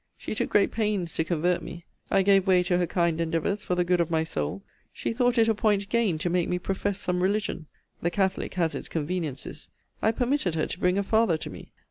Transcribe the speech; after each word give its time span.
She 0.17 0.33
took 0.33 0.49
great 0.49 0.71
pains 0.71 1.13
to 1.13 1.23
convert 1.23 1.61
me. 1.61 1.85
I 2.09 2.23
gave 2.23 2.47
way 2.47 2.63
to 2.63 2.79
her 2.79 2.87
kind 2.87 3.21
endeavours 3.21 3.61
for 3.61 3.75
the 3.75 3.83
good 3.83 4.01
of 4.01 4.09
my 4.09 4.23
soul. 4.23 4.63
She 4.91 5.13
thought 5.13 5.37
it 5.37 5.47
a 5.47 5.53
point 5.53 5.89
gained 5.89 6.21
to 6.21 6.29
make 6.31 6.49
me 6.49 6.57
profess 6.57 6.99
some 6.99 7.21
religion. 7.21 7.67
The 8.01 8.09
catholic 8.09 8.55
has 8.55 8.73
its 8.73 8.87
conveniencies. 8.89 9.69
I 10.01 10.11
permitted 10.11 10.55
her 10.55 10.65
to 10.65 10.79
bring 10.79 10.97
a 10.97 11.03
father 11.03 11.37
to 11.37 11.51
me. 11.51 11.71